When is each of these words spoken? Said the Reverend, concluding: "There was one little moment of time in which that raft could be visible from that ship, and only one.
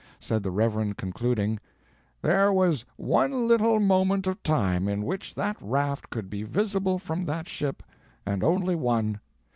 Said 0.19 0.41
the 0.41 0.49
Reverend, 0.49 0.97
concluding: 0.97 1.59
"There 2.23 2.51
was 2.51 2.85
one 2.97 3.47
little 3.47 3.79
moment 3.79 4.25
of 4.25 4.41
time 4.41 4.87
in 4.87 5.03
which 5.03 5.35
that 5.35 5.57
raft 5.61 6.09
could 6.09 6.27
be 6.27 6.41
visible 6.41 6.97
from 6.97 7.25
that 7.25 7.47
ship, 7.47 7.83
and 8.25 8.43
only 8.43 8.73
one. 8.73 9.19